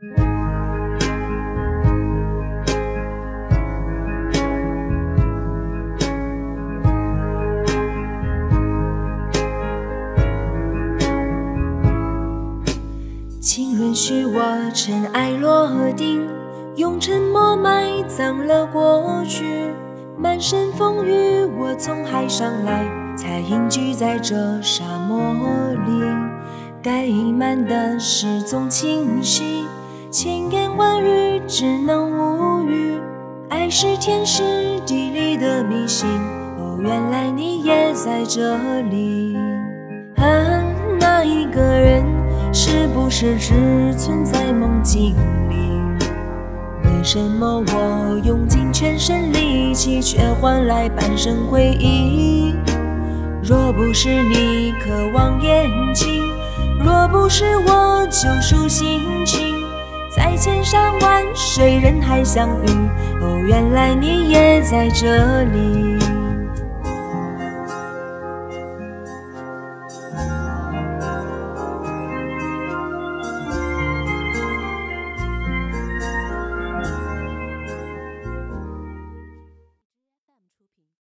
[0.00, 0.12] 请
[13.78, 16.26] 允许我尘埃落定，
[16.76, 19.70] 用沉默埋葬了过去。
[20.16, 25.34] 满身风雨，我从海上来，才隐居在这沙漠
[25.86, 26.02] 里。
[26.82, 29.66] 该隐瞒的事总清晰，
[30.10, 32.98] 千言万语只能无语。
[33.48, 34.42] 爱是天时
[34.84, 36.08] 地利的迷信，
[36.58, 38.56] 哦，原来你也在这
[38.90, 39.36] 里。
[40.16, 40.24] 啊，
[40.98, 42.04] 那一个人
[42.52, 45.14] 是不是只存在梦境
[45.48, 45.70] 里？
[46.82, 52.52] 为什么我用尽全身力气，却换来半生回忆？
[53.44, 56.20] 若不是你渴望眼睛，
[56.84, 59.59] 若不是我救赎心情，
[60.10, 62.68] 在千山万水人海相遇，
[63.20, 65.99] 哦，原来你也在这里。